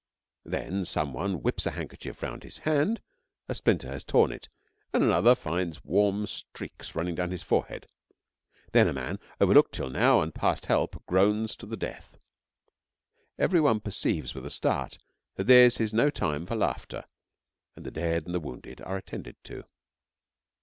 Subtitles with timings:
[0.45, 3.03] Then some one whips a handkerchief round his hand
[3.47, 4.49] a splinter has torn it
[4.93, 7.85] and another finds warm streaks running down his forehead.
[8.71, 12.17] Then a man, overlooked till now and past help, groans to the death.
[13.37, 14.97] Everybody perceives with a start
[15.35, 17.03] that this is no time for laughter,
[17.75, 19.65] and the dead and wounded are attended to.